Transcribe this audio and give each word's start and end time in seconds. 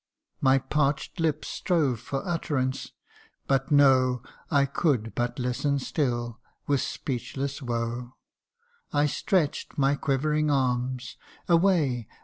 "My 0.51 0.57
parch'd 0.57 1.19
lips 1.19 1.47
strove 1.47 1.99
for 1.99 2.27
utterance 2.27 2.91
but 3.45 3.69
no, 3.71 4.23
I 4.49 4.65
could 4.65 5.13
but 5.13 5.37
listen 5.37 5.77
still, 5.77 6.39
with 6.65 6.81
speechless 6.81 7.61
woe: 7.61 7.85
28 7.85 7.93
THE 7.93 7.97
UNDYING 7.97 8.07
ONE. 8.95 9.03
I 9.03 9.05
stretch 9.05 9.69
'd 9.69 9.77
my 9.77 9.95
quivering 9.95 10.49
arms' 10.49 11.17
Away 11.47 12.07